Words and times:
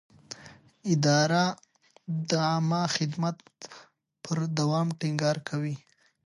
اداره 0.93 1.45
د 2.29 2.31
عامه 2.47 2.83
خدمت 2.95 3.35
پر 4.23 4.37
دوام 4.57 4.87
ټینګار 4.99 5.37
کوي. 5.49 5.75